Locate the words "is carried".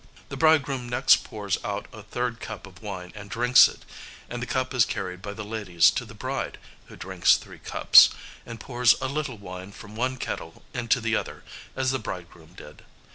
4.73-5.21